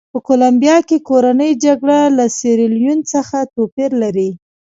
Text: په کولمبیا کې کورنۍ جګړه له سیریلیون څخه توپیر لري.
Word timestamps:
په 0.13 0.19
کولمبیا 0.27 0.77
کې 0.87 0.97
کورنۍ 1.09 1.51
جګړه 1.65 1.99
له 2.17 2.25
سیریلیون 2.37 2.99
څخه 3.13 3.37
توپیر 3.55 3.91
لري. 4.03 4.29